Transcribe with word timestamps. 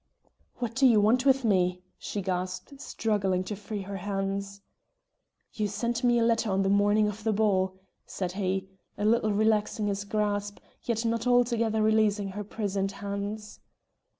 "What 0.55 0.73
do 0.73 0.87
you 0.87 0.99
want 0.99 1.27
with 1.27 1.45
me?" 1.45 1.83
she 1.99 2.23
gasped, 2.23 2.81
struggling 2.81 3.43
to 3.43 3.55
free 3.55 3.83
her 3.83 3.97
hands. 3.97 4.61
"You 5.53 5.67
sent 5.67 6.03
me 6.03 6.17
a 6.17 6.23
letter 6.23 6.49
on 6.49 6.63
the 6.63 6.69
morning 6.71 7.07
of 7.07 7.23
the 7.23 7.31
ball?" 7.31 7.75
said 8.07 8.31
he, 8.31 8.67
a 8.97 9.05
little 9.05 9.31
relaxing 9.31 9.85
his 9.85 10.03
grasp, 10.03 10.57
yet 10.81 11.05
not 11.05 11.27
altogether 11.27 11.83
releasing 11.83 12.29
her 12.29 12.43
prisoned 12.43 12.93
hands. 12.93 13.59